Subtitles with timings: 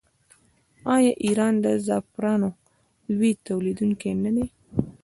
[0.95, 2.49] آیا ایران د زعفرانو
[3.15, 4.45] لوی تولیدونکی نه دی؟